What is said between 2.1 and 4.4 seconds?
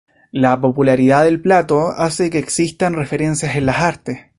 que existan referencias en las artes.